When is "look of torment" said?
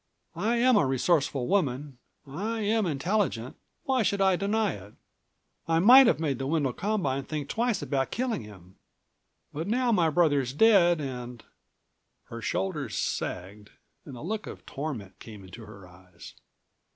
14.21-15.19